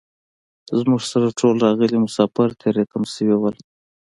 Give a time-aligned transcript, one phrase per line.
[0.79, 3.51] زموږ سره ټول راغلي مسافر تري تم شوي وو.